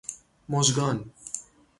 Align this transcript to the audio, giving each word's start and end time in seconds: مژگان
مژگان 0.49 1.05